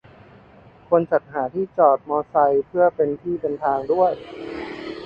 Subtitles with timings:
[0.87, 2.85] ควรจัดหาที่จอดมอไซค์เพื่อ
[3.23, 4.11] ที่เป็นทางด้วย